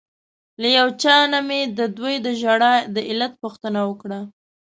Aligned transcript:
له 0.61 0.67
یو 0.77 0.87
چا 1.01 1.15
نه 1.33 1.39
مې 1.47 1.61
ددوی 1.77 2.15
د 2.25 2.27
ژړا 2.41 2.73
د 2.95 2.97
علت 3.09 3.33
پوښتنه 3.43 3.79
وکړه. 3.89 4.19